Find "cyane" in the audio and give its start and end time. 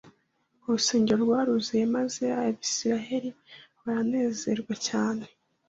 4.87-5.23